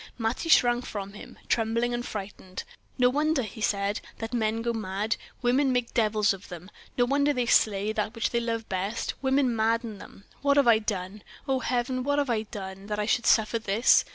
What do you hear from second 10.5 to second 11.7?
have I done? oh,